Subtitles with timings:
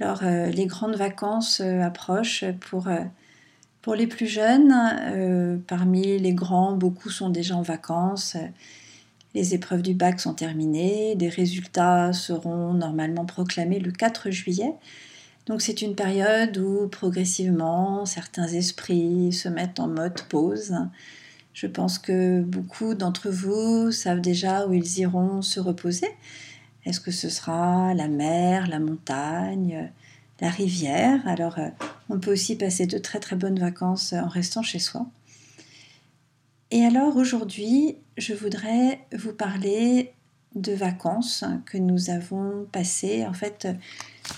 [0.00, 3.00] alors, euh, les grandes vacances euh, approchent pour, euh,
[3.80, 4.74] pour les plus jeunes.
[5.66, 8.36] parmi les grands, beaucoup sont déjà en vacances.
[9.34, 11.14] Les épreuves du bac sont terminées.
[11.14, 14.74] Des résultats seront normalement proclamés le 4 juillet.
[15.46, 20.74] Donc, c'est une période où progressivement certains esprits se mettent en mode pause.
[21.54, 26.08] Je pense que beaucoup d'entre vous savent déjà où ils iront se reposer.
[26.86, 29.90] Est-ce que ce sera la mer, la montagne,
[30.40, 31.20] la rivière?
[31.26, 31.68] Alors, euh,
[32.08, 35.06] on peut aussi passer de très très bonnes vacances en restant chez soi.
[36.70, 40.12] Et alors aujourd'hui, je voudrais vous parler
[40.54, 43.26] de vacances que nous avons passées.
[43.26, 43.68] En fait,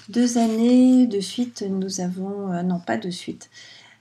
[0.08, 2.52] deux années de suite, nous avons...
[2.52, 3.50] Euh, non, pas de suite.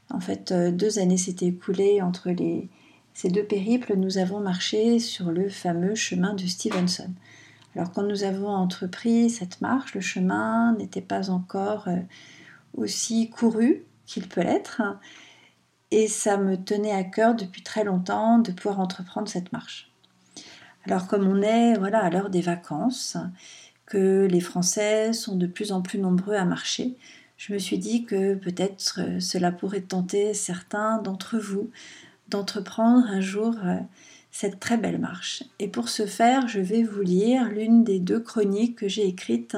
[0.10, 2.34] En fait, euh, deux années s'étaient écoulées entre
[3.14, 3.96] ces deux périples.
[3.98, 7.12] Nous avons marché sur le fameux chemin de Stevenson.
[7.78, 12.00] Alors quand nous avons entrepris cette marche, le chemin n'était pas encore euh,
[12.76, 14.82] aussi couru qu'il peut l'être.
[15.92, 19.92] Et ça me tenait à cœur depuis très longtemps de pouvoir entreprendre cette marche.
[20.86, 23.16] Alors comme on est voilà, à l'heure des vacances,
[23.86, 26.98] que les Français sont de plus en plus nombreux à marcher,
[27.38, 31.70] je me suis dit que peut-être euh, cela pourrait tenter certains d'entre vous
[32.28, 33.78] d'entreprendre un jour euh,
[34.40, 35.42] cette très belle marche.
[35.58, 39.58] Et pour ce faire, je vais vous lire l'une des deux chroniques que j'ai écrites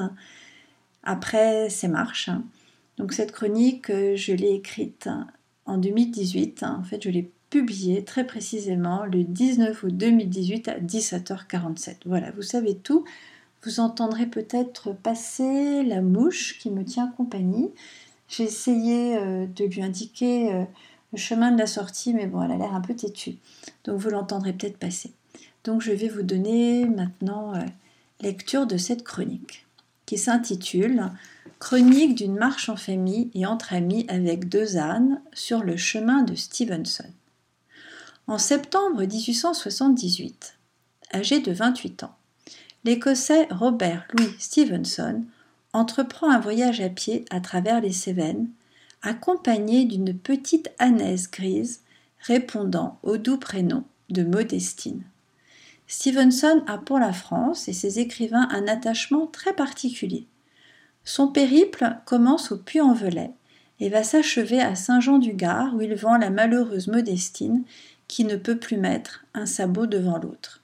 [1.02, 2.30] après ces marches.
[2.96, 5.10] Donc cette chronique, je l'ai écrite
[5.66, 6.62] en 2018.
[6.62, 11.96] En fait, je l'ai publiée très précisément le 19 août 2018 à 17h47.
[12.06, 13.04] Voilà, vous savez tout.
[13.64, 17.68] Vous entendrez peut-être passer la mouche qui me tient compagnie.
[18.28, 20.64] J'ai essayé euh, de lui indiquer euh,
[21.12, 23.36] le chemin de la sortie, mais bon, elle a l'air un peu têtue.
[23.84, 25.12] Donc vous l'entendrez peut-être passer.
[25.64, 27.64] Donc je vais vous donner maintenant euh,
[28.20, 29.66] lecture de cette chronique
[30.06, 31.10] qui s'intitule
[31.60, 36.34] Chronique d'une marche en famille et entre amis avec deux ânes sur le chemin de
[36.34, 37.04] Stevenson.
[38.26, 40.56] En septembre 1878,
[41.12, 42.16] âgé de 28 ans,
[42.84, 45.22] l'Écossais Robert Louis Stevenson
[45.74, 48.48] entreprend un voyage à pied à travers les Cévennes
[49.02, 51.80] accompagné d'une petite ânaise grise
[52.20, 55.04] répondant au doux prénom de Modestine.
[55.86, 60.26] Stevenson a pour la France et ses écrivains un attachement très particulier.
[61.04, 63.32] Son périple commence au Puy-en-Velay
[63.80, 67.64] et va s'achever à Saint-Jean-du-Gard où il vend la malheureuse Modestine
[68.06, 70.62] qui ne peut plus mettre un sabot devant l'autre.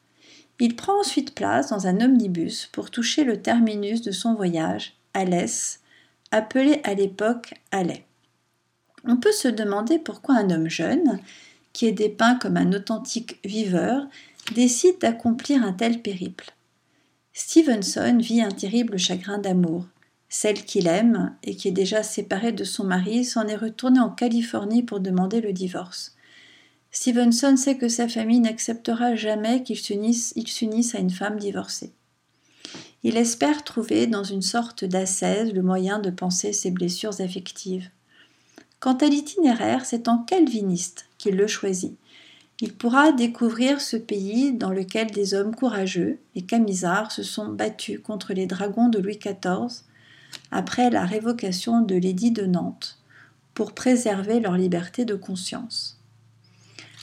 [0.59, 5.81] Il prend ensuite place dans un omnibus pour toucher le terminus de son voyage, Alès,
[6.31, 8.06] appelé à l'époque Alais.
[9.07, 11.21] On peut se demander pourquoi un homme jeune,
[11.73, 14.07] qui est dépeint comme un authentique viveur,
[14.55, 16.53] décide d'accomplir un tel périple.
[17.33, 19.87] Stevenson vit un terrible chagrin d'amour.
[20.29, 24.11] Celle qu'il aime et qui est déjà séparée de son mari s'en est retournée en
[24.11, 26.17] Californie pour demander le divorce.
[26.91, 31.93] Stevenson sait que sa famille n'acceptera jamais qu'il s'unisse à une femme divorcée.
[33.03, 37.91] Il espère trouver dans une sorte d'ascèse le moyen de penser ses blessures affectives.
[38.87, 41.99] Quant à l'itinéraire, c'est en calviniste qu'il le choisit.
[42.61, 47.99] Il pourra découvrir ce pays dans lequel des hommes courageux, les Camisards, se sont battus
[48.01, 49.83] contre les dragons de Louis XIV
[50.53, 53.01] après la révocation de l'édit de Nantes
[53.55, 55.99] pour préserver leur liberté de conscience.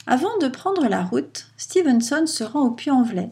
[0.06, 3.30] Avant de prendre la route, Stevenson se rend au Puy-en-Velay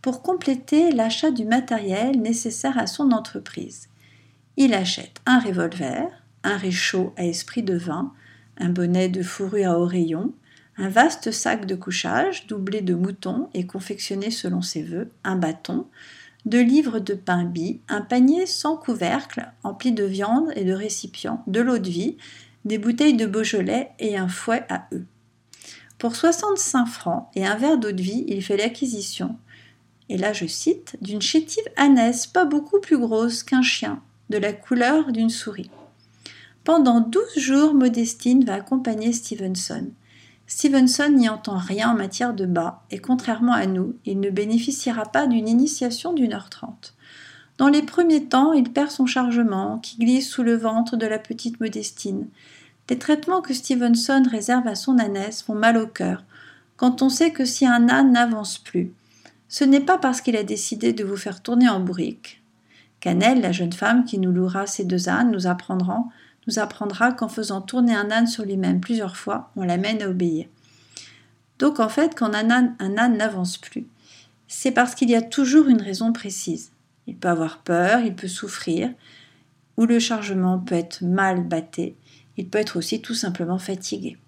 [0.00, 3.86] pour compléter l'achat du matériel nécessaire à son entreprise.
[4.56, 8.12] Il achète un revolver, un réchaud à esprit de vin,
[8.58, 10.32] un bonnet de fourrure à oreillons,
[10.76, 15.86] un vaste sac de couchage doublé de moutons et confectionné selon ses voeux, un bâton,
[16.44, 21.42] deux livres de pain bis, un panier sans couvercle empli de viande et de récipients,
[21.46, 22.16] de l'eau de vie,
[22.64, 25.04] des bouteilles de Beaujolais et un fouet à eux.
[25.98, 29.36] Pour 65 francs et un verre d'eau de vie, il fait l'acquisition,
[30.08, 34.52] et là je cite, d'une chétive ânesse pas beaucoup plus grosse qu'un chien, de la
[34.52, 35.70] couleur d'une souris.
[36.64, 39.88] Pendant douze jours, Modestine va accompagner Stevenson.
[40.46, 45.06] Stevenson n'y entend rien en matière de bas, et contrairement à nous, il ne bénéficiera
[45.06, 46.94] pas d'une initiation d'une heure trente.
[47.58, 51.18] Dans les premiers temps, il perd son chargement, qui glisse sous le ventre de la
[51.18, 52.28] petite Modestine.
[52.90, 56.22] Les traitements que Stevenson réserve à son ânesse font mal au cœur,
[56.76, 58.92] quand on sait que si un âne n'avance plus,
[59.48, 62.42] ce n'est pas parce qu'il a décidé de vous faire tourner en bourrique.
[63.00, 66.04] Canelle, la jeune femme qui nous louera ces deux ânes, nous apprendra,
[66.46, 70.46] nous apprendra qu'en faisant tourner un âne sur lui-même plusieurs fois, on l'amène à obéir.
[71.58, 73.86] Donc en fait, quand un âne, n'avance plus,
[74.48, 76.72] c'est parce qu'il y a toujours une raison précise.
[77.06, 78.92] Il peut avoir peur, il peut souffrir,
[79.76, 81.96] ou le chargement peut être mal batté,
[82.36, 84.18] il peut être aussi tout simplement fatigué.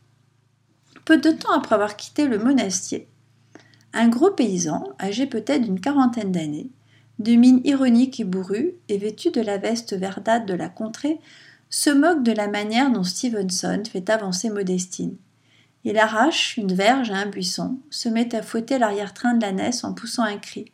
[1.04, 3.08] Peu de temps après avoir quitté le monastier,
[3.92, 6.70] un gros paysan, âgé peut-être d'une quarantaine d'années,
[7.18, 11.20] de mine ironique et bourrue et vêtu de la veste verdâtre de la contrée,
[11.74, 15.16] se moque de la manière dont Stevenson fait avancer Modestine.
[15.82, 19.92] Il arrache une verge à un buisson, se met à fouetter l'arrière-train de l'ânesse en
[19.92, 20.70] poussant un cri.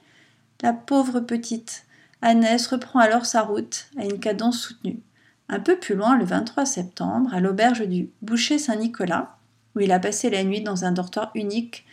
[0.61, 1.87] La pauvre petite
[2.20, 5.00] Annès reprend alors sa route à une cadence soutenue.
[5.49, 9.38] Un peu plus loin, le 23 septembre, à l'auberge du Boucher Saint-Nicolas,
[9.75, 11.87] où il a passé la nuit dans un dortoir unique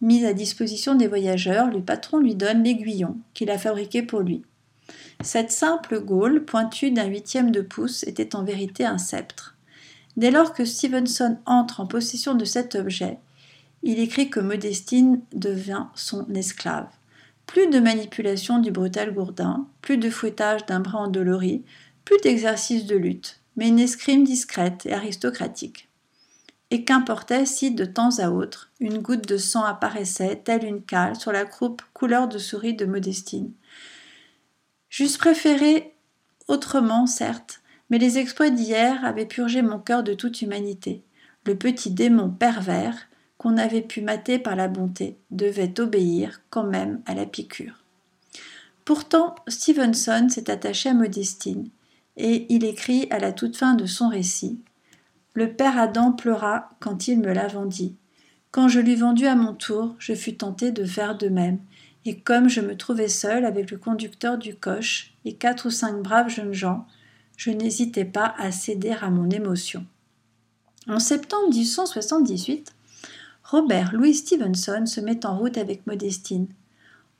[0.00, 4.42] mis à disposition des voyageurs, le patron lui donne l'aiguillon qu'il a fabriqué pour lui.
[5.24, 9.56] Cette simple gaule, pointue d'un huitième de pouce, était en vérité un sceptre.
[10.18, 13.18] Dès lors que Stevenson entre en possession de cet objet,
[13.82, 16.88] il écrit que Modestine devient son esclave.
[17.46, 21.64] Plus de manipulation du brutal gourdin, plus de fouettage d'un bras endolori,
[22.04, 25.88] plus d'exercice de lutte, mais une escrime discrète et aristocratique.
[26.70, 31.16] Et qu'importait si, de temps à autre, une goutte de sang apparaissait, telle une cale,
[31.16, 33.52] sur la croupe couleur de souris de Modestine.
[34.96, 35.92] J'eusse préféré
[36.46, 41.02] autrement, certes, mais les exploits d'hier avaient purgé mon cœur de toute humanité.
[41.46, 47.02] Le petit démon pervers, qu'on avait pu mater par la bonté, devait obéir quand même
[47.06, 47.82] à la piqûre.
[48.84, 51.70] Pourtant, Stevenson s'est attaché à Modestine,
[52.16, 54.60] et il écrit à la toute fin de son récit
[55.32, 57.96] Le père Adam pleura quand il me l'a vendit.
[58.52, 61.58] Quand je l'eus vendu à mon tour, je fus tenté de faire de même,
[62.04, 66.02] et comme je me trouvais seul avec le conducteur du coche et quatre ou cinq
[66.02, 66.86] braves jeunes gens,
[67.36, 69.86] je n'hésitais pas à céder à mon émotion.
[70.86, 72.72] En septembre 1878,
[73.44, 76.48] Robert Louis Stevenson se met en route avec Modestine.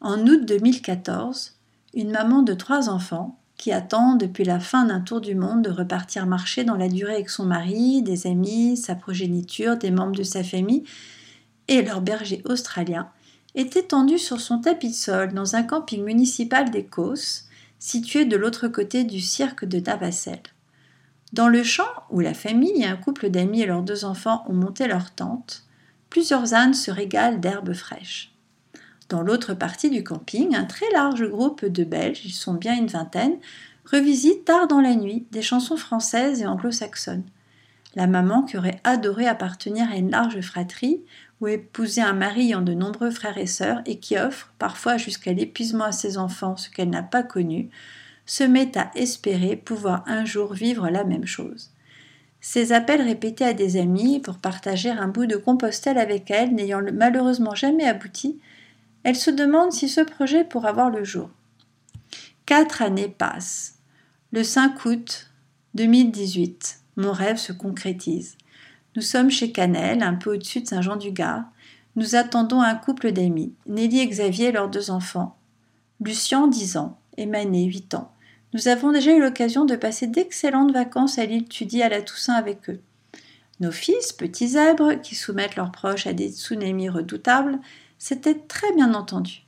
[0.00, 1.56] En août 2014,
[1.94, 5.70] une maman de trois enfants, qui attend depuis la fin d'un tour du monde de
[5.70, 10.22] repartir marcher dans la durée avec son mari, des amis, sa progéniture, des membres de
[10.22, 10.84] sa famille
[11.68, 13.08] et leur berger australien,
[13.54, 17.48] est étendue sur son tapis de sol dans un camping municipal d'Écosse,
[17.78, 20.42] situé de l'autre côté du cirque de Navacelle.
[21.32, 24.54] Dans le champ où la famille et un couple d'amis et leurs deux enfants ont
[24.54, 25.64] monté leur tente,
[26.08, 28.32] plusieurs ânes se régalent d'herbes fraîches.
[29.08, 32.86] Dans l'autre partie du camping, un très large groupe de Belges, ils sont bien une
[32.86, 33.36] vingtaine,
[33.84, 37.24] revisite tard dans la nuit des chansons françaises et anglo-saxonnes.
[37.96, 41.02] La maman, qui aurait adoré appartenir à une large fratrie
[41.40, 45.32] ou épouser un mari ayant de nombreux frères et sœurs et qui offre, parfois jusqu'à
[45.32, 47.70] l'épuisement à ses enfants ce qu'elle n'a pas connu,
[48.26, 51.70] se met à espérer pouvoir un jour vivre la même chose.
[52.40, 56.82] Ses appels répétés à des amis pour partager un bout de Compostelle avec elle n'ayant
[56.92, 58.38] malheureusement jamais abouti,
[59.02, 61.30] elle se demande si ce projet pourra voir le jour.
[62.46, 63.78] Quatre années passent.
[64.32, 65.30] Le 5 août
[65.74, 68.36] 2018, mon rêve se concrétise.
[68.96, 71.44] Nous sommes chez Canel, un peu au-dessus de Saint-Jean-du-Gard.
[71.96, 75.36] Nous attendons un couple d'amis, Nelly et Xavier leurs deux enfants.
[76.00, 78.12] Lucien, 10 ans, et Mané, 8 ans.
[78.52, 82.34] Nous avons déjà eu l'occasion de passer d'excellentes vacances à l'île Tudy à la Toussaint
[82.34, 82.80] avec eux.
[83.58, 87.58] Nos fils, petits zèbres, qui soumettent leurs proches à des tsunamis redoutables,
[87.98, 89.44] s'étaient très bien entendus.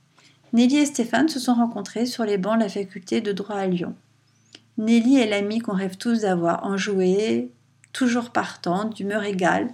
[0.51, 3.67] Nelly et Stéphane se sont rencontrés sur les bancs de la faculté de droit à
[3.67, 3.95] Lyon.
[4.77, 7.51] Nelly est l'amie qu'on rêve tous d'avoir, enjouée,
[7.97, 9.69] toujours partante, d'humeur égale,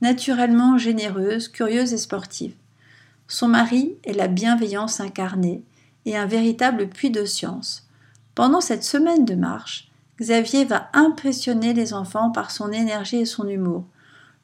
[0.00, 2.54] naturellement généreuse, curieuse et sportive.
[3.26, 5.64] Son mari est la bienveillance incarnée
[6.06, 7.88] et un véritable puits de science.
[8.36, 9.90] Pendant cette semaine de marche,
[10.20, 13.84] Xavier va impressionner les enfants par son énergie et son humour.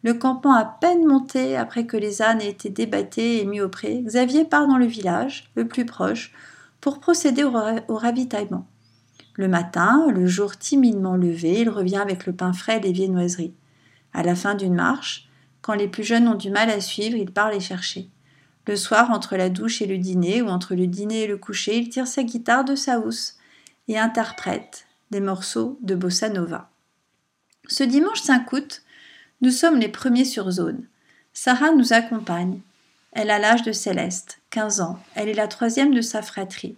[0.02, 3.68] Le campement à peine monté après que les ânes aient été débattés et mis au
[3.68, 6.32] pré, Xavier part dans le village, le plus proche,
[6.80, 7.52] pour procéder au,
[7.86, 8.66] au ravitaillement.
[9.34, 13.54] Le matin, le jour timidement levé, il revient avec le pain frais et les viennoiseries.
[14.12, 15.28] À la fin d'une marche,
[15.62, 18.08] quand les plus jeunes ont du mal à suivre, il part les chercher.
[18.66, 21.76] Le soir, entre la douche et le dîner, ou entre le dîner et le coucher,
[21.76, 23.36] il tire sa guitare de sa housse
[23.88, 26.70] et interprète des morceaux de bossa nova.
[27.66, 28.82] Ce dimanche 5 août,
[29.40, 30.86] nous sommes les premiers sur zone.
[31.32, 32.60] Sarah nous accompagne.
[33.12, 34.98] Elle a l'âge de Céleste, 15 ans.
[35.14, 36.76] Elle est la troisième de sa fratrie.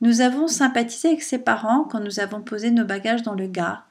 [0.00, 3.88] Nous avons sympathisé avec ses parents quand nous avons posé nos bagages dans le gare,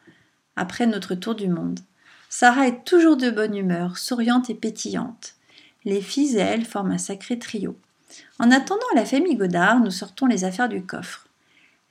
[0.55, 1.81] après notre tour du monde.
[2.29, 5.35] Sarah est toujours de bonne humeur, souriante et pétillante.
[5.85, 7.77] Les filles et elle forment un sacré trio.
[8.39, 11.27] En attendant la famille Godard, nous sortons les affaires du coffre.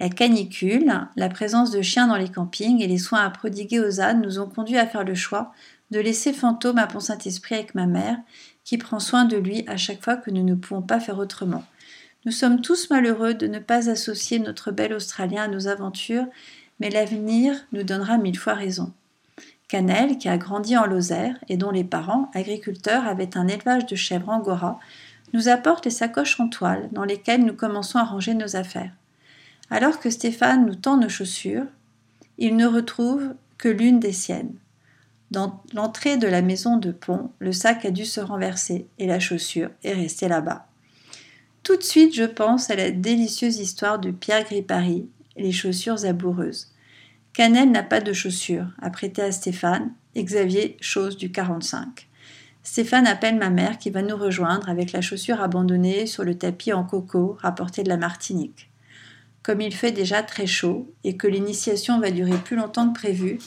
[0.00, 4.00] La canicule, la présence de chiens dans les campings et les soins à prodiguer aux
[4.00, 5.52] ânes nous ont conduits à faire le choix
[5.90, 8.18] de laisser Fantôme à Pont-Saint-Esprit avec ma mère,
[8.64, 11.64] qui prend soin de lui à chaque fois que nous ne pouvons pas faire autrement.
[12.26, 16.26] Nous sommes tous malheureux de ne pas associer notre bel Australien à nos aventures,
[16.80, 18.92] mais l'avenir nous donnera mille fois raison.
[19.68, 23.94] Canel, qui a grandi en Lozère et dont les parents, agriculteurs, avaient un élevage de
[23.94, 24.80] chèvres angora,
[25.34, 28.92] nous apporte les sacoches en toile dans lesquelles nous commençons à ranger nos affaires.
[29.70, 31.66] Alors que Stéphane nous tend nos chaussures,
[32.38, 34.54] il ne retrouve que l'une des siennes.
[35.30, 39.20] Dans l'entrée de la maison de pont, le sac a dû se renverser et la
[39.20, 40.66] chaussure est restée là-bas.
[41.66, 46.68] Tout de suite, je pense à la délicieuse histoire de Pierre Gripari, les chaussures amoureuses.
[47.32, 52.06] Canel n'a pas de chaussures à prêter à Stéphane Xavier chose du 45.
[52.62, 56.72] Stéphane appelle ma mère qui va nous rejoindre avec la chaussure abandonnée sur le tapis
[56.72, 58.70] en coco rapporté de la Martinique.
[59.42, 63.40] Comme il fait déjà très chaud et que l'initiation va durer plus longtemps que prévu,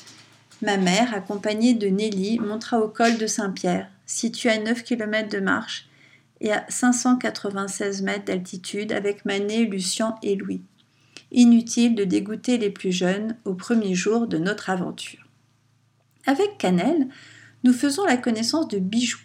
[0.62, 5.40] ma mère, accompagnée de Nelly, montera au col de Saint-Pierre, situé à 9 km de
[5.40, 5.89] marche
[6.42, 10.62] et à 596 mètres d'altitude avec Manet, Lucien et Louis.
[11.32, 15.28] Inutile de dégoûter les plus jeunes au premier jour de notre aventure.
[16.26, 17.08] Avec Canel,
[17.64, 19.20] nous faisons la connaissance de Bijoux,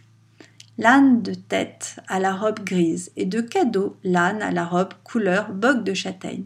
[0.78, 5.52] l'âne de tête à la robe grise, et de Cadeau, l'âne à la robe couleur
[5.52, 6.44] boc de châtaigne.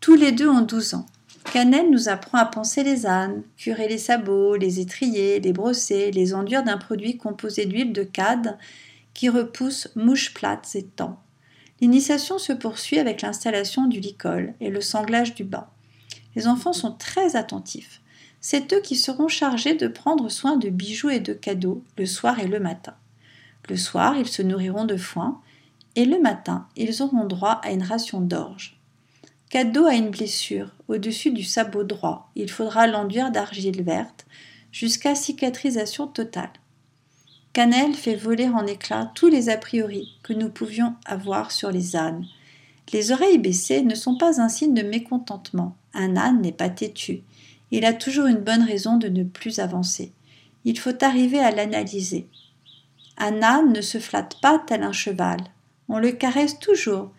[0.00, 1.06] Tous les deux ont 12 ans.
[1.52, 6.34] Canel nous apprend à penser les ânes, curer les sabots, les étrier, les brosser, les
[6.34, 8.58] enduire d'un produit composé d'huile de cade
[9.18, 11.20] qui repousse mouches plates et temps.
[11.80, 15.72] L'initiation se poursuit avec l'installation du licol et le sanglage du bas.
[16.36, 18.00] Les enfants sont très attentifs.
[18.40, 22.38] C'est eux qui seront chargés de prendre soin de bijoux et de cadeaux le soir
[22.38, 22.94] et le matin.
[23.68, 25.40] Le soir, ils se nourriront de foin
[25.96, 28.78] et le matin, ils auront droit à une ration d'orge.
[29.50, 32.30] Cadeau a une blessure au-dessus du sabot droit.
[32.36, 34.26] Il faudra l'enduire d'argile verte
[34.70, 36.52] jusqu'à cicatrisation totale.
[37.52, 41.96] Canel fait voler en éclats tous les a priori que nous pouvions avoir sur les
[41.96, 42.26] ânes.
[42.92, 45.76] Les oreilles baissées ne sont pas un signe de mécontentement.
[45.94, 47.22] Un âne n'est pas têtu.
[47.70, 50.12] Il a toujours une bonne raison de ne plus avancer.
[50.64, 52.28] Il faut arriver à l'analyser.
[53.16, 55.38] Un âne ne se flatte pas tel un cheval.
[55.88, 57.10] On le caresse toujours.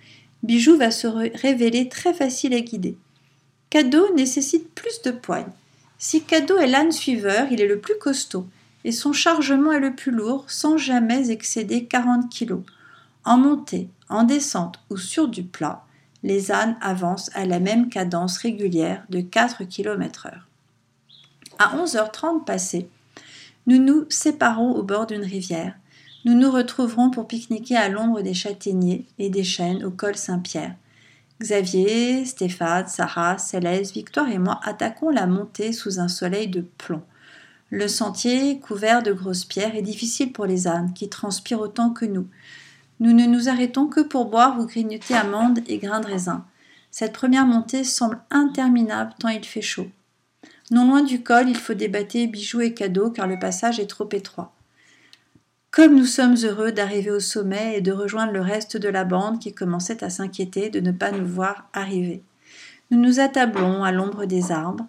[0.44, 2.98] Bijou va se révéler très facile à guider.
[3.70, 5.52] Cadeau nécessite plus de poigne.
[5.98, 8.48] Si Cadeau est l'âne suiveur, il est le plus costaud
[8.84, 12.60] et son chargement est le plus lourd sans jamais excéder 40 kg.
[13.26, 15.84] En montée, en descente ou sur du plat,
[16.24, 20.48] les ânes avancent à la même cadence régulière de 4 km heure.
[21.58, 22.90] À 11h30 passées,
[23.68, 25.76] nous nous séparons au bord d'une rivière.
[26.26, 30.76] Nous nous retrouverons pour pique-niquer à l'ombre des châtaigniers et des chênes au col Saint-Pierre.
[31.42, 37.02] Xavier, Stéphane, Sarah, Céleste, Victoire et moi attaquons la montée sous un soleil de plomb.
[37.72, 42.06] Le sentier, couvert de grosses pierres, est difficile pour les ânes, qui transpirent autant que
[42.06, 42.28] nous.
[43.00, 46.46] Nous ne nous arrêtons que pour boire ou grignoter amandes et grains de raisin.
[46.92, 49.88] Cette première montée semble interminable tant il fait chaud.
[50.72, 54.10] Non loin du col, il faut débattre bijoux et cadeaux car le passage est trop
[54.12, 54.54] étroit.
[55.72, 59.40] Comme nous sommes heureux d'arriver au sommet et de rejoindre le reste de la bande
[59.40, 62.24] qui commençait à s'inquiéter de ne pas nous voir arriver.
[62.90, 64.88] Nous nous attablons à l'ombre des arbres.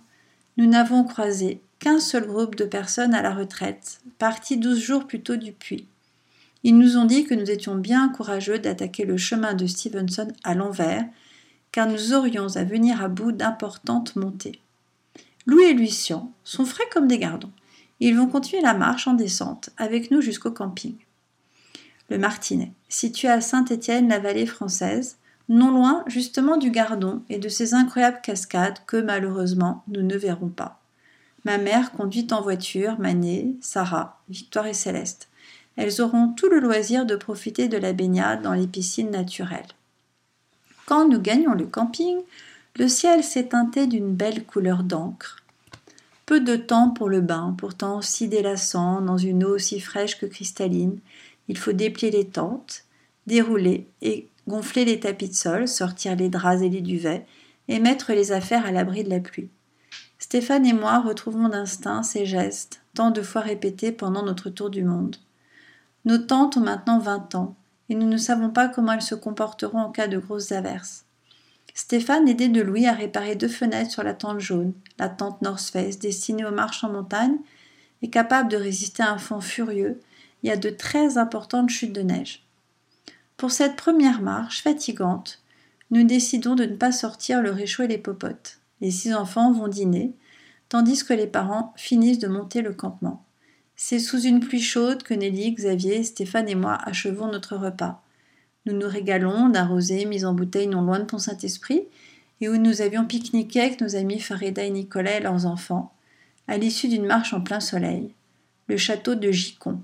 [0.56, 5.22] Nous n'avons croisé qu'un seul groupe de personnes à la retraite, partis douze jours plus
[5.22, 5.88] tôt du puits.
[6.62, 10.54] Ils nous ont dit que nous étions bien courageux d'attaquer le chemin de Stevenson à
[10.54, 11.04] l'envers,
[11.72, 14.60] car nous aurions à venir à bout d'importantes montées.
[15.46, 17.52] Louis et Lucien sont frais comme des gardons.
[17.98, 20.96] Ils vont continuer la marche en descente avec nous jusqu'au camping.
[22.10, 25.16] Le Martinet, situé à Saint-Étienne, la vallée française,
[25.48, 30.48] non loin justement du Gardon et de ces incroyables cascades que malheureusement nous ne verrons
[30.48, 30.79] pas.
[31.44, 35.28] Ma mère conduit en voiture Mané, Sarah, Victoire et Céleste.
[35.76, 39.68] Elles auront tout le loisir de profiter de la baignade dans les piscines naturelles.
[40.86, 42.18] Quand nous gagnons le camping,
[42.76, 45.36] le ciel s'est teinté d'une belle couleur d'encre.
[46.26, 50.26] Peu de temps pour le bain, pourtant si délassant, dans une eau aussi fraîche que
[50.26, 50.98] cristalline.
[51.48, 52.84] Il faut déplier les tentes,
[53.26, 57.24] dérouler et gonfler les tapis de sol, sortir les draps et les duvets,
[57.68, 59.48] et mettre les affaires à l'abri de la pluie.
[60.20, 64.84] Stéphane et moi retrouvons d'instinct ces gestes, tant de fois répétés pendant notre tour du
[64.84, 65.16] monde.
[66.04, 67.56] Nos tantes ont maintenant vingt ans,
[67.88, 71.06] et nous ne savons pas comment elles se comporteront en cas de grosses averses.
[71.74, 75.70] Stéphane aidait de Louis à réparer deux fenêtres sur la tente jaune, la tente North
[75.70, 77.38] Face destinée aux marches en montagne
[78.02, 80.00] et capable de résister à un fond furieux
[80.42, 82.44] et à de très importantes chutes de neige.
[83.38, 85.42] Pour cette première marche fatigante,
[85.90, 88.59] nous décidons de ne pas sortir le réchaud et les popotes.
[88.80, 90.12] Les six enfants vont dîner,
[90.68, 93.24] tandis que les parents finissent de monter le campement.
[93.76, 98.02] C'est sous une pluie chaude que Nelly, Xavier, Stéphane et moi achevons notre repas.
[98.66, 101.84] Nous nous régalons d'un rosé mis en bouteille non loin de Pont-Saint-Esprit,
[102.40, 105.92] et où nous avions pique-niqué avec nos amis Farida et Nicolas et leurs enfants,
[106.48, 108.12] à l'issue d'une marche en plein soleil,
[108.66, 109.80] le château de Gicon.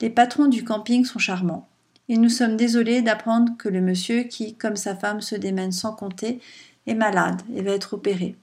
[0.00, 1.68] Les patrons du camping sont charmants.
[2.08, 5.92] Et nous sommes désolés d'apprendre que le monsieur, qui, comme sa femme, se démène sans
[5.92, 6.40] compter,
[6.88, 8.36] est malade et va être opéré.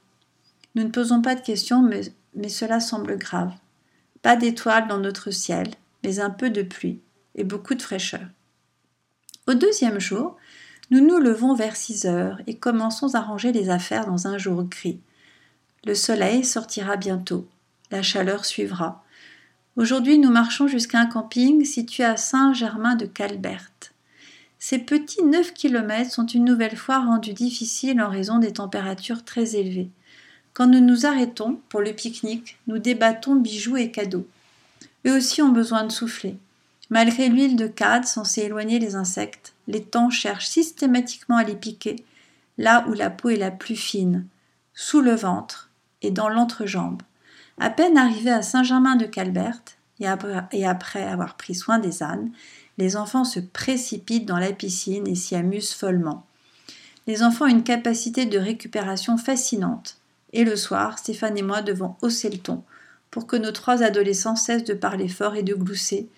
[0.74, 3.52] Nous ne posons pas de questions, mais, cela semble grave.
[4.22, 5.68] Pas d'étoiles dans notre ciel,
[6.04, 7.00] mais un peu de pluie
[7.34, 8.26] et beaucoup de fraîcheur.
[9.46, 10.36] Au deuxième jour,
[10.90, 14.62] nous nous levons vers 6 heures et commençons à ranger les affaires dans un jour
[14.64, 15.00] gris.
[15.84, 17.48] Le soleil sortira bientôt,
[17.90, 19.04] la chaleur suivra.
[19.76, 23.70] Aujourd'hui, nous marchons jusqu'à un camping situé à Saint-Germain-de-Calbert.
[24.58, 29.56] Ces petits 9 km sont une nouvelle fois rendus difficiles en raison des températures très
[29.56, 29.90] élevées.
[30.54, 34.26] Quand nous nous arrêtons pour le pique-nique, nous débattons bijoux et cadeaux.
[35.06, 36.36] Eux aussi ont besoin de souffler.
[36.88, 41.96] Malgré l'huile de cade censée éloigner les insectes, les temps cherchent systématiquement à les piquer,
[42.58, 44.26] là où la peau est la plus fine,
[44.72, 45.70] sous le ventre
[46.02, 47.02] et dans l'entrejambe.
[47.58, 49.60] À peine arrivés à Saint-Germain-de-Calbert,
[50.00, 52.30] et après avoir pris soin des ânes,
[52.78, 56.26] les enfants se précipitent dans la piscine et s'y amusent follement.
[57.06, 59.98] Les enfants ont une capacité de récupération fascinante,
[60.32, 62.62] et le soir, Stéphane et moi devons hausser le ton
[63.10, 66.08] pour que nos trois adolescents cessent de parler fort et de glousser,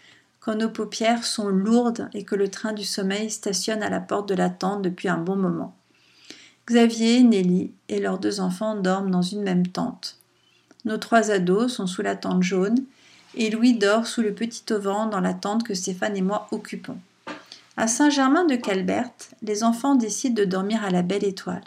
[0.41, 4.29] quand nos paupières sont lourdes et que le train du sommeil stationne à la porte
[4.29, 5.77] de la tente depuis un bon moment.
[6.67, 10.19] Xavier, Nelly et leurs deux enfants dorment dans une même tente.
[10.85, 12.85] Nos trois ados sont sous la tente jaune
[13.35, 16.99] et Louis dort sous le petit auvent dans la tente que Stéphane et moi occupons.
[17.77, 19.11] À Saint-Germain de Calbert,
[19.43, 21.65] les enfants décident de dormir à la belle étoile.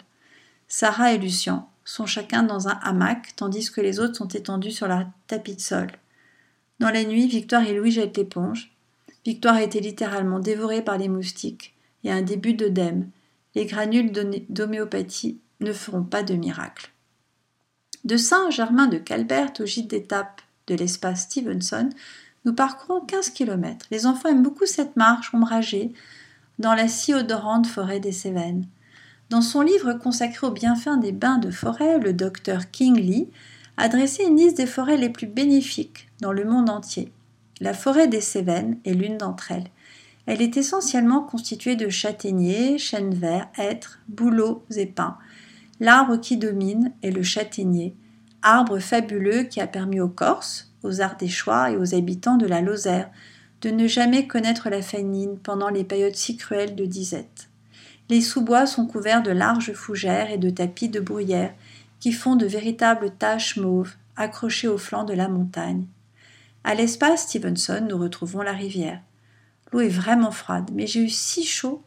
[0.68, 4.88] Sarah et Lucien sont chacun dans un hamac, tandis que les autres sont étendus sur
[4.88, 5.88] leur tapis de sol.
[6.80, 8.72] Dans la nuit, Victoire et Louis jettent l'éponge.
[9.24, 11.74] Victoire a été littéralement dévorée par les moustiques.
[12.06, 13.08] A un début d'œdème.
[13.54, 14.12] Les granules
[14.48, 16.90] d'homéopathie ne feront pas de miracle.
[18.04, 21.88] De Saint-Germain de Calbert au gîte d'étape de l'espace Stevenson,
[22.44, 23.86] nous parcourons 15 km.
[23.90, 25.92] Les enfants aiment beaucoup cette marche ombragée
[26.58, 28.66] dans la si odorante forêt des Cévennes.
[29.30, 33.28] Dans son livre consacré aux bienfaits des bains de forêt, le docteur King Lee
[33.76, 37.12] a dressé une liste des forêts les plus bénéfiques dans le monde entier.
[37.60, 39.68] La forêt des Cévennes est l'une d'entre elles.
[40.26, 45.16] Elle est essentiellement constituée de châtaigniers, chênes verts, hêtres, bouleaux et pins.
[45.80, 47.96] L'arbre qui domine est le châtaignier,
[48.42, 53.10] arbre fabuleux qui a permis aux Corses, aux Ardéchois et aux habitants de la Lozère
[53.62, 57.48] de ne jamais connaître la famine pendant les périodes si cruelles de disette.
[58.08, 61.54] Les sous-bois sont couverts de larges fougères et de tapis de bruyère
[62.00, 65.86] qui font de véritables taches mauves accrochées au flanc de la montagne.
[66.64, 69.00] À l'espace Stevenson, nous retrouvons la rivière.
[69.72, 71.82] L'eau est vraiment froide, mais j'ai eu si chaud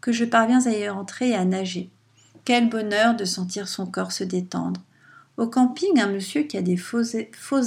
[0.00, 1.90] que je parviens à y entrer et à nager.
[2.44, 4.80] Quel bonheur de sentir son corps se détendre.
[5.38, 7.02] Au camping, un monsieur qui a des faux,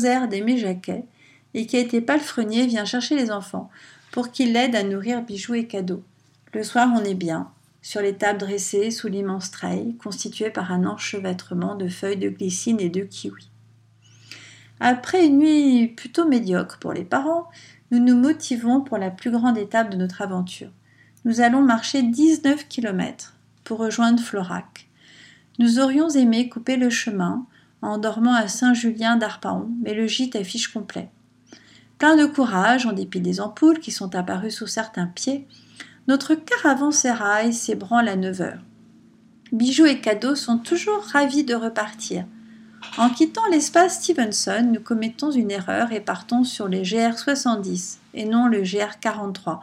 [0.05, 1.05] airs d'aimer Jacquet
[1.53, 3.69] et qui a été palefrenier vient chercher les enfants
[4.11, 6.03] pour qu'ils l'aident à nourrir bijoux et cadeaux.
[6.53, 7.51] Le soir, on est bien,
[7.81, 12.79] sur les tables dressées sous l'immense treil, constitué par un enchevêtrement de feuilles de glycine
[12.79, 13.49] et de kiwi.
[14.79, 17.49] Après une nuit plutôt médiocre pour les parents,
[17.91, 20.71] nous nous motivons pour la plus grande étape de notre aventure.
[21.23, 24.87] Nous allons marcher 19 km pour rejoindre Florac.
[25.59, 27.45] Nous aurions aimé couper le chemin
[27.85, 31.09] en dormant à Saint-Julien d'Arpaon, mais le gîte affiche complet.
[31.97, 35.47] Plein de courage, en dépit des ampoules qui sont apparues sous certains pieds,
[36.07, 38.61] notre caravansérail s'ébranle à 9 heures.
[39.51, 42.25] Bijoux et cadeaux sont toujours ravis de repartir.
[42.97, 48.47] En quittant l'espace Stevenson, nous commettons une erreur et partons sur les GR70 et non
[48.47, 49.59] le GR43.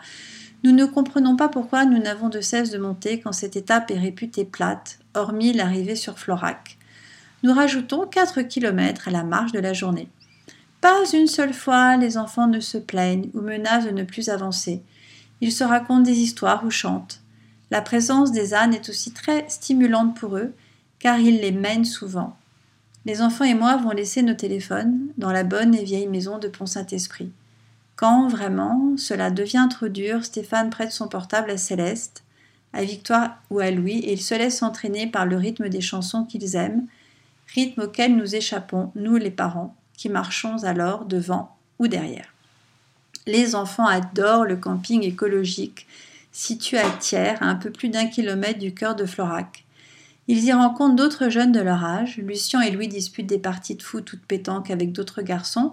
[0.65, 3.99] Nous ne comprenons pas pourquoi nous n'avons de cesse de monter quand cette étape est
[3.99, 6.79] réputée plate, hormis l'arrivée sur Florac.
[7.42, 10.09] Nous rajoutons 4 km à la marche de la journée.
[10.81, 14.83] Pas une seule fois les enfants ne se plaignent ou menacent de ne plus avancer.
[15.40, 17.20] Ils se racontent des histoires ou chantent.
[17.72, 20.52] La présence des ânes est aussi très stimulante pour eux,
[21.00, 22.37] car ils les mènent souvent.
[23.07, 26.46] Les enfants et moi avons laissé nos téléphones dans la bonne et vieille maison de
[26.46, 27.33] Pont-Saint-Esprit.
[27.96, 32.22] Quand, vraiment, cela devient trop dur, Stéphane prête son portable à Céleste,
[32.72, 36.24] à Victoire ou à Louis, et ils se laissent entraîner par le rythme des chansons
[36.24, 36.87] qu'ils aiment,
[37.55, 42.33] rythme auquel nous échappons, nous les parents, qui marchons alors devant ou derrière.
[43.27, 45.87] Les enfants adorent le camping écologique,
[46.33, 49.65] situé à Thiers, à un peu plus d'un kilomètre du cœur de Florac.
[50.29, 52.17] Ils y rencontrent d'autres jeunes de leur âge.
[52.17, 55.73] Lucien et Louis disputent des parties de foot ou de pétanque avec d'autres garçons.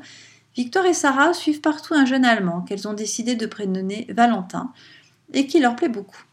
[0.55, 4.73] Victor et Sarah suivent partout un jeune Allemand qu'elles ont décidé de prénommer Valentin
[5.33, 6.23] et qui leur plaît beaucoup.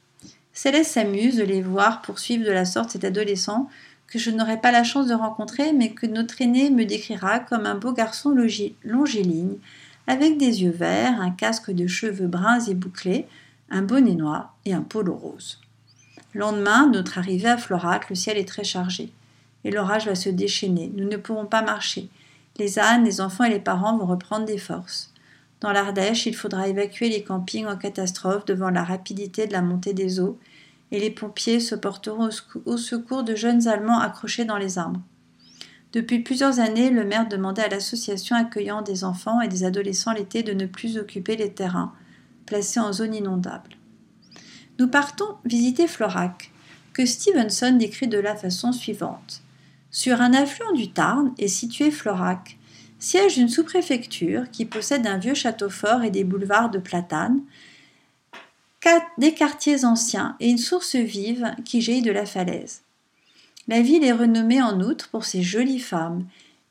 [0.53, 3.69] Céleste s'amuse de les voir poursuivre de la sorte cet adolescent
[4.07, 7.67] que je n'aurai pas la chance de rencontrer, mais que notre aîné me décrira comme
[7.67, 8.35] un beau garçon
[8.85, 9.57] longiligne,
[10.07, 13.27] avec des yeux verts, un casque de cheveux bruns et bouclés,
[13.71, 15.61] un bonnet noir et un polo rose.
[16.35, 19.13] Lendemain, notre arrivée à Florac, le ciel est très chargé.
[19.65, 20.93] Et l'orage va se déchaîner.
[20.95, 22.09] Nous ne pourrons pas marcher.
[22.59, 25.13] Les ânes, les enfants et les parents vont reprendre des forces.
[25.61, 29.95] Dans l'Ardèche, il faudra évacuer les campings en catastrophe devant la rapidité de la montée
[29.95, 30.39] des eaux,
[30.93, 32.31] et les pompiers se porteront
[32.65, 35.03] au secours de jeunes Allemands accrochés dans les arbres.
[35.93, 40.43] Depuis plusieurs années, le maire demandait à l'association accueillant des enfants et des adolescents l'été
[40.43, 41.93] de ne plus occuper les terrains,
[42.45, 43.71] placés en zone inondable.
[44.79, 46.53] Nous partons visiter Florac,
[46.93, 49.43] que Stevenson décrit de la façon suivante.
[49.91, 52.59] Sur un affluent du Tarn est situé Florac,
[52.99, 57.41] siège d'une sous-préfecture qui possède un vieux château fort et des boulevards de platanes,
[59.19, 62.83] des quartiers anciens et une source vive qui jaillit de la falaise.
[63.69, 66.25] La ville est renommée en outre pour ses jolies femmes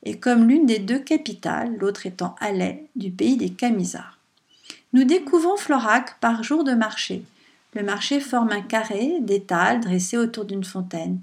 [0.04, 4.18] et comme l'une des deux capitales, l'autre étant Alais, du pays des Camisards.
[4.92, 7.22] Nous découvrons Florac par jour de marché.
[7.74, 11.18] Le marché forme un carré d'étals dressés autour d'une fontaine.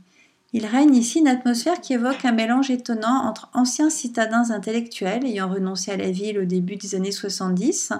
[0.51, 5.49] Il règne ici une atmosphère qui évoque un mélange étonnant entre anciens citadins intellectuels ayant
[5.49, 7.93] renoncé à la ville au début des années 70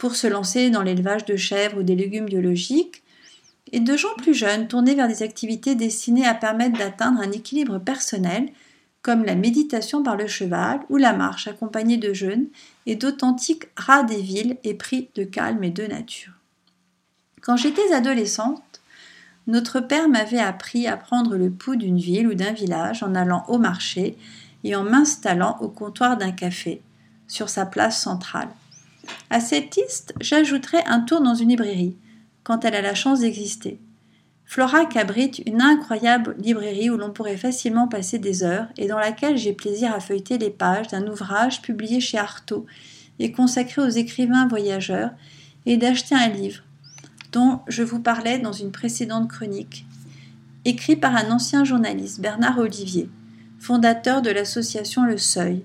[0.00, 3.02] pour se lancer dans l'élevage de chèvres ou des légumes biologiques,
[3.70, 7.78] et de gens plus jeunes tournés vers des activités destinées à permettre d'atteindre un équilibre
[7.78, 8.48] personnel,
[9.02, 12.46] comme la méditation par le cheval ou la marche accompagnée de jeunes
[12.86, 16.32] et d'authentiques rats des villes épris de calme et de nature.
[17.42, 18.80] Quand j'étais adolescente,
[19.48, 23.44] notre père m'avait appris à prendre le pouls d'une ville ou d'un village en allant
[23.48, 24.16] au marché
[24.64, 26.80] et en m'installant au comptoir d'un café,
[27.28, 28.48] sur sa place centrale.
[29.30, 31.96] À cette liste, j'ajouterai un tour dans une librairie,
[32.42, 33.80] quand elle a la chance d'exister.
[34.44, 39.36] Florac abrite une incroyable librairie où l'on pourrait facilement passer des heures et dans laquelle
[39.36, 42.66] j'ai plaisir à feuilleter les pages d'un ouvrage publié chez Artaud
[43.20, 45.12] et consacré aux écrivains voyageurs
[45.66, 46.64] et d'acheter un livre
[47.30, 49.86] dont je vous parlais dans une précédente chronique,
[50.64, 53.08] écrit par un ancien journaliste, Bernard Olivier,
[53.60, 55.62] fondateur de l'association Le Seuil,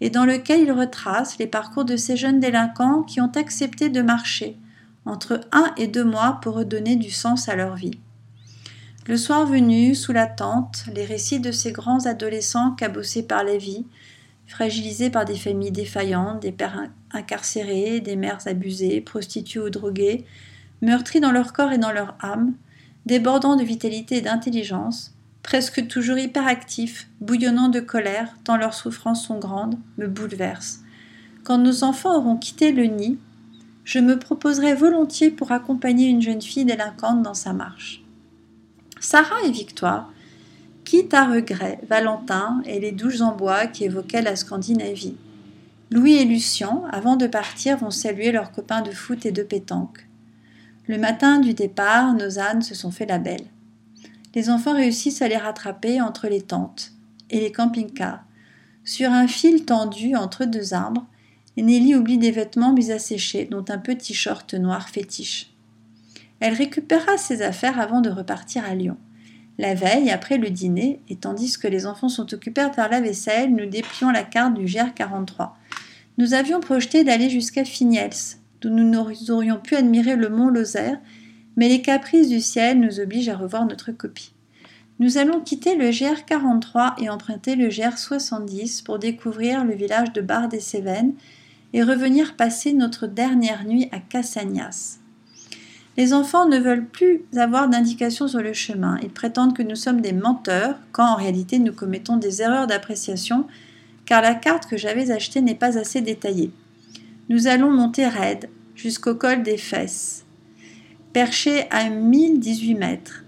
[0.00, 4.02] et dans lequel il retrace les parcours de ces jeunes délinquants qui ont accepté de
[4.02, 4.56] marcher
[5.06, 7.98] entre un et deux mois pour redonner du sens à leur vie.
[9.06, 13.56] Le soir venu, sous la tente, les récits de ces grands adolescents cabossés par la
[13.56, 13.86] vie,
[14.46, 20.24] fragilisés par des familles défaillantes, des pères incarcérés, des mères abusées, prostituées ou droguées,
[20.82, 22.54] meurtris dans leur corps et dans leur âme,
[23.06, 25.15] débordant de vitalité et d'intelligence,
[25.46, 30.80] presque toujours hyperactifs, bouillonnant de colère, tant leurs souffrances sont grandes, me bouleversent.
[31.44, 33.16] Quand nos enfants auront quitté le nid,
[33.84, 38.02] je me proposerai volontiers pour accompagner une jeune fille délinquante dans sa marche.
[38.98, 40.12] Sarah et Victoire
[40.84, 45.16] quittent à regret Valentin et les douches en bois qui évoquaient la Scandinavie.
[45.92, 50.08] Louis et Lucien, avant de partir, vont saluer leurs copains de foot et de pétanque.
[50.88, 53.46] Le matin du départ, nos ânes se sont fait la belle.
[54.36, 56.92] Les enfants réussissent à les rattraper entre les tentes
[57.30, 58.22] et les camping-cars.
[58.84, 61.06] Sur un fil tendu entre deux arbres,
[61.56, 65.54] Nelly oublie des vêtements mis à sécher, dont un petit short noir fétiche.
[66.40, 68.98] Elle récupéra ses affaires avant de repartir à Lyon.
[69.56, 73.00] La veille, après le dîner, et tandis que les enfants sont occupés à faire la
[73.00, 75.52] vaisselle, nous déplions la carte du GR43.
[76.18, 78.10] Nous avions projeté d'aller jusqu'à Fignels,
[78.60, 80.98] d'où nous aurions pu admirer le mont Lozère,
[81.56, 84.32] mais les caprices du ciel nous obligent à revoir notre copie.
[84.98, 90.12] Nous allons quitter le GR 43 et emprunter le GR 70 pour découvrir le village
[90.12, 91.12] de Bar des Cévennes
[91.72, 94.98] et revenir passer notre dernière nuit à Cassagnas.
[95.96, 98.98] Les enfants ne veulent plus avoir d'indications sur le chemin.
[99.02, 103.46] Ils prétendent que nous sommes des menteurs, quand en réalité nous commettons des erreurs d'appréciation,
[104.04, 106.50] car la carte que j'avais achetée n'est pas assez détaillée.
[107.30, 110.25] Nous allons monter raide, jusqu'au col des fesses.
[111.16, 113.24] Perché à 1018 mètres.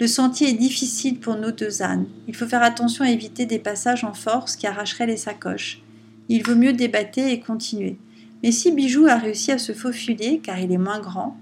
[0.00, 2.06] Le sentier est difficile pour nos deux ânes.
[2.26, 5.82] Il faut faire attention à éviter des passages en force qui arracheraient les sacoches.
[6.30, 7.98] Il vaut mieux débattre et continuer.
[8.42, 11.36] Mais si Bijou a réussi à se faufiler, car il est moins grand,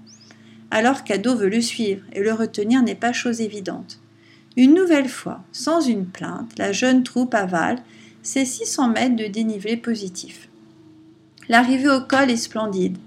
[0.71, 4.01] alors qu'Ado veut le suivre, et le retenir n'est pas chose évidente.
[4.57, 7.81] Une nouvelle fois, sans une plainte, la jeune troupe avale
[8.23, 10.49] ses 600 mètres de dénivelé positif.
[11.47, 12.97] L'arrivée au col est splendide.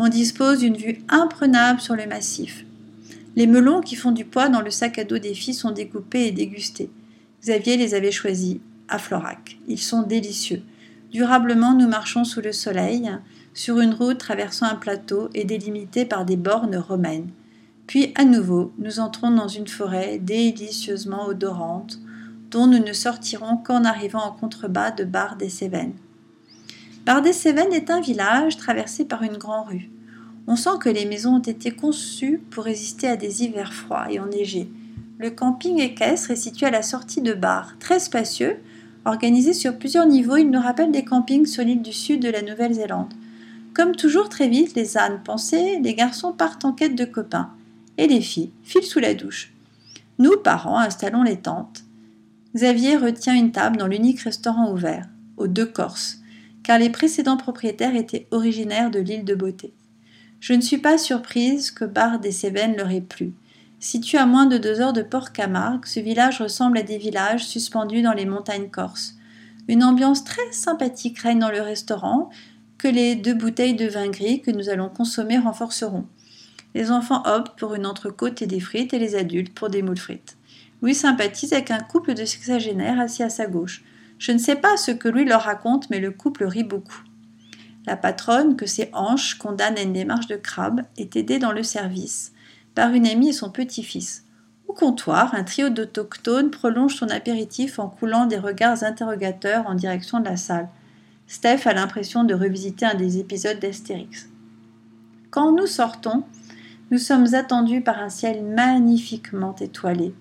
[0.00, 2.64] On dispose d'une vue imprenable sur le massif.
[3.34, 6.28] Les melons qui font du poids dans le sac à dos des filles sont découpés
[6.28, 6.88] et dégustés.
[7.42, 9.58] Xavier les avait choisis à Florac.
[9.66, 10.62] Ils sont délicieux.
[11.10, 13.10] Durablement, nous marchons sous le soleil,
[13.54, 17.30] sur une route traversant un plateau et délimitée par des bornes romaines.
[17.88, 21.98] Puis, à nouveau, nous entrons dans une forêt délicieusement odorante,
[22.52, 25.94] dont nous ne sortirons qu'en arrivant en contrebas de Bar des Cévennes.
[27.08, 29.90] Bar des Cévennes est un village traversé par une grande rue.
[30.46, 34.20] On sent que les maisons ont été conçues pour résister à des hivers froids et
[34.20, 34.70] enneigés.
[35.18, 38.58] Le camping équestre est situé à la sortie de Bar, très spacieux,
[39.06, 42.42] organisé sur plusieurs niveaux, il nous rappelle des campings sur l'île du sud de la
[42.42, 43.14] Nouvelle-Zélande.
[43.72, 47.48] Comme toujours très vite, les ânes pensés, les garçons partent en quête de copains,
[47.96, 49.54] et les filles filent sous la douche.
[50.18, 51.84] Nous, parents, installons les tentes.
[52.54, 56.20] Xavier retient une table dans l'unique restaurant ouvert, aux deux Corses,
[56.68, 59.72] car les précédents propriétaires étaient originaires de l'île de Beauté.
[60.38, 63.32] Je ne suis pas surprise que Bar des Cévennes leur ait plu.
[63.80, 68.02] Situé à moins de deux heures de Port-Camargue, ce village ressemble à des villages suspendus
[68.02, 69.14] dans les montagnes corses.
[69.66, 72.28] Une ambiance très sympathique règne dans le restaurant,
[72.76, 76.04] que les deux bouteilles de vin gris que nous allons consommer renforceront.
[76.74, 79.96] Les enfants optent pour une entrecôte et des frites et les adultes pour des moules
[79.96, 80.36] frites.
[80.82, 83.82] Louis sympathise avec un couple de sexagénaires assis à sa gauche.
[84.18, 87.02] Je ne sais pas ce que Louis leur raconte, mais le couple rit beaucoup.
[87.86, 91.62] La patronne, que ses hanches condamnent à une démarche de crabe, est aidée dans le
[91.62, 92.32] service
[92.74, 94.24] par une amie et son petit-fils.
[94.68, 100.20] Au comptoir, un trio d'autochtones prolonge son apéritif en coulant des regards interrogateurs en direction
[100.20, 100.68] de la salle.
[101.26, 104.28] Steph a l'impression de revisiter un des épisodes d'Astérix.
[105.30, 106.24] Quand nous sortons,
[106.90, 110.14] nous sommes attendus par un ciel magnifiquement étoilé.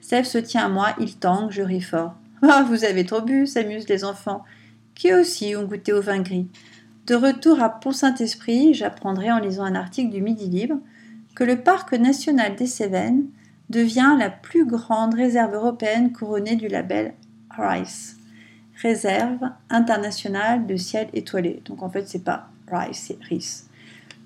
[0.00, 2.14] Steph se tient à moi, il tangue, je ris fort.
[2.42, 4.44] Ah, vous avez trop bu, s'amusent les enfants,
[4.94, 6.48] qui aussi ont goûté au vin gris?
[7.06, 10.78] De retour à Pont-Saint-Esprit, j'apprendrai en lisant un article du Midi Libre
[11.34, 13.26] que le parc national des Cévennes
[13.68, 17.14] devient la plus grande réserve européenne couronnée du label
[17.50, 18.16] RICE,
[18.80, 21.62] Réserve internationale de ciel étoilé.
[21.66, 23.66] Donc en fait, c'est pas RICE, c'est RICE.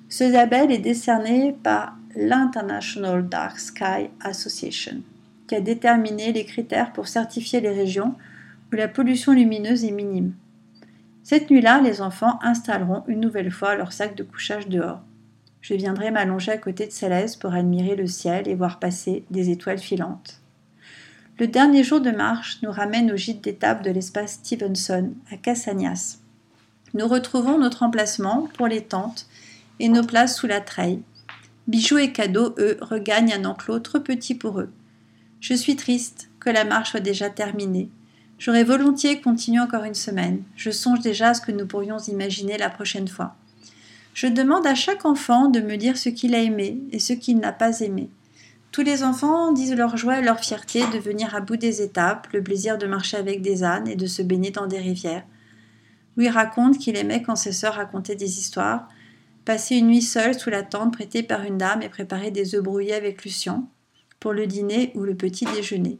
[0.09, 5.03] Ce label est décerné par l'International Dark Sky Association,
[5.47, 8.15] qui a déterminé les critères pour certifier les régions
[8.73, 10.35] où la pollution lumineuse est minime.
[11.23, 15.01] Cette nuit-là, les enfants installeront une nouvelle fois leur sac de couchage dehors
[15.65, 19.49] je viendrai m'allonger à côté de Céleste pour admirer le ciel et voir passer des
[19.49, 20.43] étoiles filantes.
[21.39, 26.19] Le dernier jour de marche nous ramène au gîte d'étape de l'espace Stevenson, à Cassagnas.
[26.93, 29.27] Nous retrouvons notre emplacement pour les tentes
[29.81, 31.01] et nos places sous la treille.
[31.67, 34.71] Bijoux et cadeaux, eux, regagnent un enclos trop petit pour eux.
[35.47, 37.91] Je suis triste que la marche soit déjà terminée.
[38.39, 40.43] J'aurais volontiers continué encore une semaine.
[40.57, 43.37] Je songe déjà à ce que nous pourrions imaginer la prochaine fois.
[44.15, 47.41] Je demande à chaque enfant de me dire ce qu'il a aimé et ce qu'il
[47.41, 48.09] n'a pas aimé.
[48.73, 52.27] Tous les enfants disent leur joie et leur fierté de venir à bout des étapes,
[52.33, 55.27] le plaisir de marcher avec des ânes et de se baigner dans des rivières.
[56.17, 58.89] Louis raconte qu'il aimait quand ses sœurs racontaient des histoires,
[59.45, 62.63] passer une nuit seule sous la tente prêtée par une dame et préparer des œufs
[62.63, 63.69] brouillés avec Lucien
[64.25, 65.99] pour le dîner ou le petit déjeuner.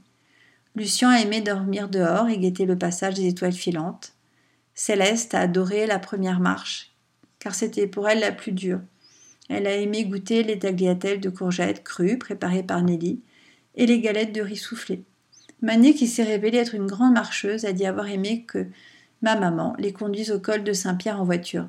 [0.75, 4.15] Lucien a aimé dormir dehors et guetter le passage des étoiles filantes.
[4.75, 6.95] Céleste a adoré la première marche
[7.39, 8.81] car c'était pour elle la plus dure.
[9.51, 13.21] Elle a aimé goûter les tagliatelles de courgettes crues préparées par Nelly
[13.75, 15.03] et les galettes de riz soufflé.
[15.61, 18.69] Mané, qui s'est révélée être une grande marcheuse, a dit avoir aimé que
[19.21, 21.69] ma maman les conduise au col de Saint-Pierre en voiture.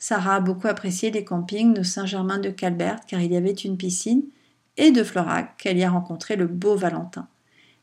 [0.00, 3.76] Sarah a beaucoup apprécié les campings de Saint-Germain de Calbert car il y avait une
[3.76, 4.24] piscine
[4.76, 7.28] et de Florac qu'elle y a rencontré le beau Valentin.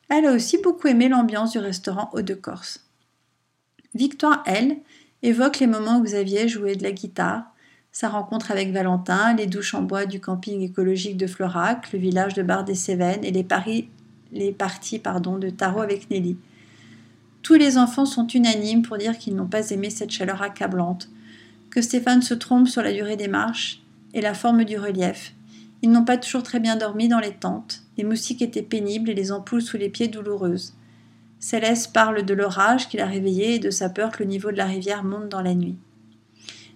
[0.09, 2.85] Elle a aussi beaucoup aimé l'ambiance du restaurant Haut de Corse.
[3.95, 4.77] Victoire, elle,
[5.21, 7.43] évoque les moments où Xavier jouait de la guitare,
[7.91, 12.33] sa rencontre avec Valentin, les douches en bois du camping écologique de Florac, le village
[12.33, 13.89] de Bar des Cévennes et les, parties
[14.31, 16.37] de tarot avec Nelly.
[17.43, 21.07] Tous les enfants sont unanimes pour dire qu'ils n'ont pas aimé cette chaleur accablante,
[21.69, 23.83] que Stéphane se trompe sur la durée des marches
[24.15, 25.33] et la forme du relief.
[25.83, 29.13] Ils n'ont pas toujours très bien dormi dans les tentes, les moustiques étaient pénibles et
[29.13, 30.73] les ampoules sous les pieds douloureuses.
[31.39, 34.57] Céleste parle de l'orage qui l'a réveillée et de sa peur que le niveau de
[34.57, 35.75] la rivière monte dans la nuit.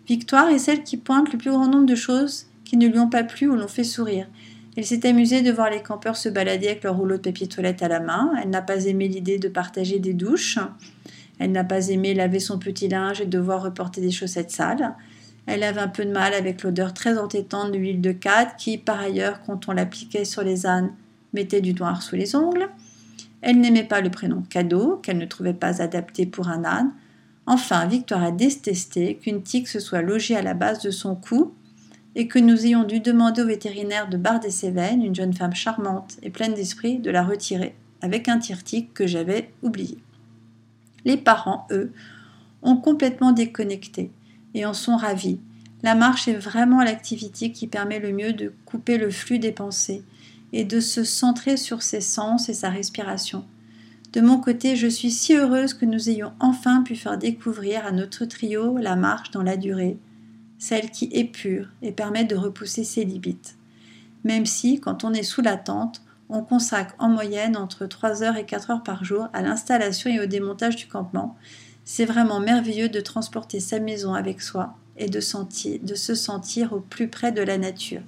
[0.07, 3.09] Victoire est celle qui pointe le plus grand nombre de choses qui ne lui ont
[3.09, 4.27] pas plu ou l'ont fait sourire.
[4.75, 7.81] Elle s'est amusée de voir les campeurs se balader avec leur rouleau de papier toilette
[7.81, 8.33] à la main.
[8.43, 10.59] Elle n'a pas aimé l'idée de partager des douches.
[11.39, 14.95] Elle n'a pas aimé laver son petit linge et devoir reporter des chaussettes sales.
[15.47, 18.77] Elle avait un peu de mal avec l'odeur très entêtante de l'huile de cade qui,
[18.77, 20.91] par ailleurs, quand on l'appliquait sur les ânes,
[21.33, 22.67] mettait du noir sous les ongles.
[23.41, 26.91] Elle n'aimait pas le prénom cadeau, qu'elle ne trouvait pas adapté pour un âne.
[27.45, 31.53] Enfin, Victoire a détesté qu'une tique se soit logée à la base de son cou
[32.15, 35.55] et que nous ayons dû demander au vétérinaire de Bar des Cévennes, une jeune femme
[35.55, 39.97] charmante et pleine d'esprit, de la retirer avec un tire-tique que j'avais oublié.
[41.05, 41.93] Les parents, eux,
[42.63, 44.12] ont complètement déconnecté
[44.53, 45.39] et en sont ravis.
[45.83, 50.03] La marche est vraiment l'activité qui permet le mieux de couper le flux des pensées
[50.53, 53.45] et de se centrer sur ses sens et sa respiration.
[54.13, 57.91] De mon côté, je suis si heureuse que nous ayons enfin pu faire découvrir à
[57.91, 59.97] notre trio la marche dans la durée,
[60.57, 63.57] celle qui est pure et permet de repousser ses limites.
[64.23, 68.38] Même si, quand on est sous la tente, on consacre en moyenne entre 3 heures
[68.38, 71.36] et 4 heures par jour à l'installation et au démontage du campement,
[71.89, 76.73] c'est vraiment merveilleux de transporter sa maison avec soi et de, sentir, de se sentir
[76.73, 78.02] au plus près de la nature.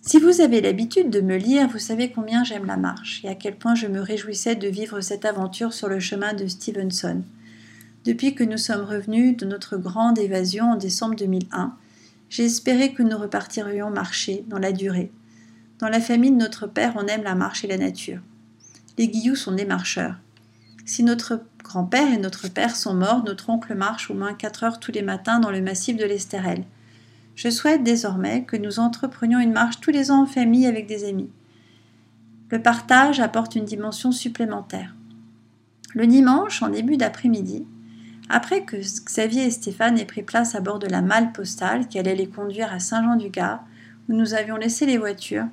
[0.00, 3.34] Si vous avez l'habitude de me lire, vous savez combien j'aime la marche et à
[3.34, 7.24] quel point je me réjouissais de vivre cette aventure sur le chemin de Stevenson.
[8.04, 11.74] Depuis que nous sommes revenus de notre grande évasion en décembre 2001,
[12.28, 15.10] j'ai espéré que nous repartirions marcher dans la durée.
[15.80, 18.20] Dans la famille de notre père, on aime la marche et la nature.
[18.96, 20.14] Les Guilloux sont des marcheurs.
[20.86, 24.80] Si notre grand-père et notre père sont morts, notre oncle marche au moins 4 heures
[24.80, 26.64] tous les matins dans le massif de l'Estérel.
[27.36, 31.08] Je souhaite désormais que nous entreprenions une marche tous les ans en famille avec des
[31.08, 31.30] amis.
[32.48, 34.96] Le partage apporte une dimension supplémentaire.
[35.94, 37.64] Le dimanche, en début d'après-midi,
[38.28, 42.00] après que Xavier et Stéphane aient pris place à bord de la malle postale qui
[42.00, 43.62] allait les conduire à Saint-Jean-du-Gard,
[44.08, 45.46] où nous avions laissé les voitures,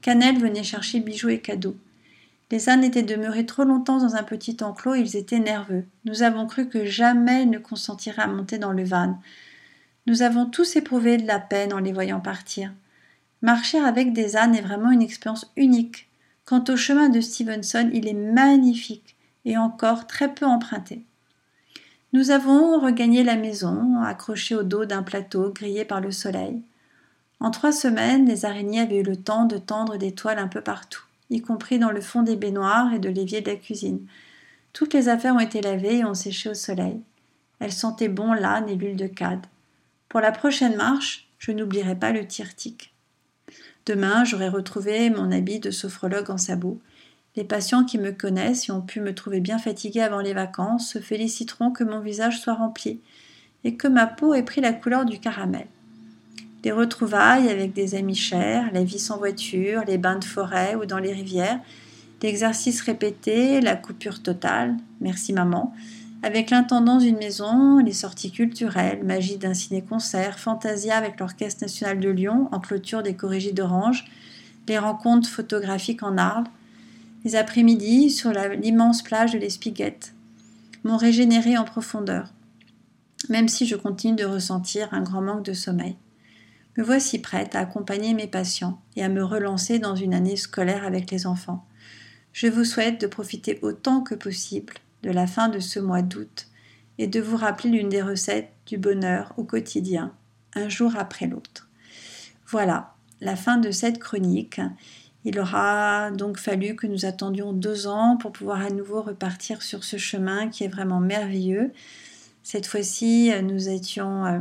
[0.00, 1.76] Canel venait chercher bijoux et cadeaux.
[2.50, 5.84] Les ânes étaient demeurés trop longtemps dans un petit enclos et ils étaient nerveux.
[6.04, 9.18] Nous avons cru que jamais ils ne consentiraient à monter dans le van.
[10.06, 12.72] Nous avons tous éprouvé de la peine en les voyant partir.
[13.42, 16.08] Marcher avec des ânes est vraiment une expérience unique.
[16.44, 21.04] Quant au chemin de Stevenson, il est magnifique et encore très peu emprunté.
[22.12, 26.62] Nous avons regagné la maison, accrochés au dos d'un plateau grillé par le soleil.
[27.40, 30.60] En trois semaines, les araignées avaient eu le temps de tendre des toiles un peu
[30.60, 34.06] partout, y compris dans le fond des baignoires et de l'évier de la cuisine.
[34.72, 37.00] Toutes les affaires ont été lavées et ont séché au soleil.
[37.58, 39.46] Elles sentaient bon l'âne et l'huile de cade.
[40.08, 42.94] Pour la prochaine marche, je n'oublierai pas le tirtique.
[43.86, 46.80] Demain, j'aurai retrouvé mon habit de sophrologue en sabot.
[47.36, 50.90] Les patients qui me connaissent et ont pu me trouver bien fatiguée avant les vacances
[50.90, 53.00] se féliciteront que mon visage soit rempli
[53.64, 55.66] et que ma peau ait pris la couleur du caramel.
[56.66, 60.84] Les retrouvailles avec des amis chers, la vie sans voiture, les bains de forêt ou
[60.84, 61.60] dans les rivières,
[62.24, 65.72] l'exercice répété, la coupure totale, merci maman,
[66.24, 72.08] avec l'intendance d'une maison, les sorties culturelles, magie d'un ciné-concert, Fantasia avec l'Orchestre national de
[72.08, 74.04] Lyon en clôture des corrigés d'Orange,
[74.66, 76.48] les rencontres photographiques en Arles,
[77.24, 80.14] les après-midi sur l'immense plage de l'Espiguette
[80.82, 82.32] m'ont régénéré en profondeur,
[83.28, 85.94] même si je continue de ressentir un grand manque de sommeil.
[86.76, 90.84] Me voici prête à accompagner mes patients et à me relancer dans une année scolaire
[90.84, 91.66] avec les enfants.
[92.32, 96.48] Je vous souhaite de profiter autant que possible de la fin de ce mois d'août
[96.98, 100.12] et de vous rappeler l'une des recettes du bonheur au quotidien,
[100.54, 101.68] un jour après l'autre.
[102.46, 104.60] Voilà, la fin de cette chronique.
[105.24, 109.82] Il aura donc fallu que nous attendions deux ans pour pouvoir à nouveau repartir sur
[109.82, 111.72] ce chemin qui est vraiment merveilleux.
[112.42, 114.38] Cette fois-ci, nous étions euh,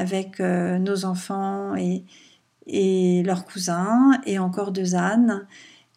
[0.00, 2.04] avec euh, nos enfants et,
[2.66, 5.46] et leurs cousins et encore deux ânes.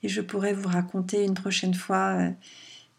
[0.04, 2.30] Et je pourrais vous raconter une prochaine fois euh,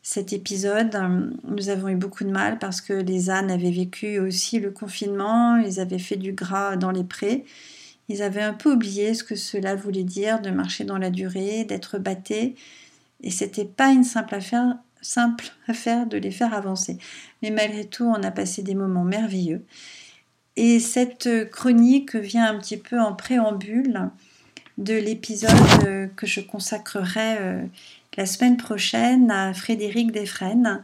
[0.02, 0.96] cet épisode.
[1.44, 5.56] Nous avons eu beaucoup de mal parce que les ânes avaient vécu aussi le confinement,
[5.58, 7.44] ils avaient fait du gras dans les prés.
[8.08, 11.64] Ils avaient un peu oublié ce que cela voulait dire de marcher dans la durée,
[11.64, 12.54] d'être battés.
[13.22, 16.96] Et c'était pas une simple affaire, simple affaire de les faire avancer.
[17.42, 19.66] Mais malgré tout, on a passé des moments merveilleux.
[20.56, 24.10] Et cette chronique vient un petit peu en préambule
[24.78, 27.62] de l'épisode que je consacrerai euh,
[28.16, 30.82] la semaine prochaine à Frédéric Desfresnes,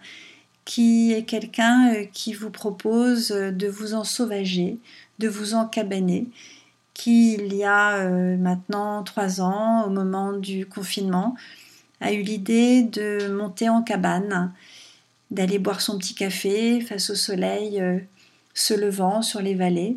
[0.64, 4.78] qui est quelqu'un euh, qui vous propose de vous en sauvager,
[5.18, 6.26] de vous en cabaner,
[6.94, 11.36] qui il y a euh, maintenant trois ans, au moment du confinement,
[12.01, 14.53] a eu l'idée de monter en cabane,
[15.30, 17.82] d'aller boire son petit café face au soleil
[18.61, 19.96] se levant sur les vallées.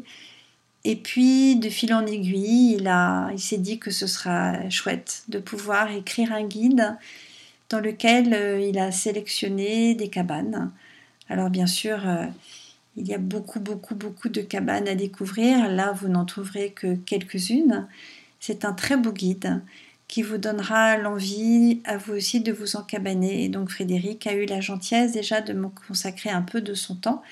[0.84, 5.24] Et puis, de fil en aiguille, il, a, il s'est dit que ce sera chouette
[5.30, 6.98] de pouvoir écrire un guide
[7.70, 10.72] dans lequel euh, il a sélectionné des cabanes.
[11.30, 12.26] Alors, bien sûr, euh,
[12.96, 15.68] Il y a beaucoup, beaucoup, beaucoup de cabanes à découvrir.
[15.70, 17.88] Là, vous n'en trouverez que quelques-unes.
[18.40, 19.62] C'est un très beau guide
[20.08, 23.46] qui vous donnera l'envie à vous aussi de vous encabaner.
[23.46, 26.96] Et donc Frédéric a eu la gentillesse déjà de me consacrer un peu de son
[26.96, 27.24] temps.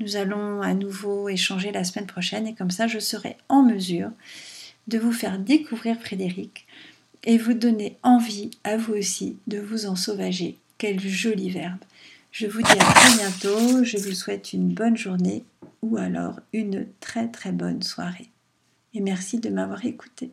[0.00, 4.10] Nous allons à nouveau échanger la semaine prochaine et comme ça je serai en mesure
[4.88, 6.66] de vous faire découvrir Frédéric
[7.22, 10.58] et vous donner envie à vous aussi de vous en sauvager.
[10.76, 11.78] Quel joli verbe.
[12.32, 15.44] Je vous dis à très bientôt, je vous souhaite une bonne journée
[15.82, 18.28] ou alors une très très bonne soirée.
[18.92, 20.32] Et merci de m'avoir écouté.